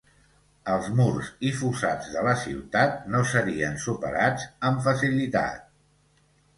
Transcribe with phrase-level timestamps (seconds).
[0.75, 5.75] Els murs i fossats de la ciutat no serien superats amb facilitat.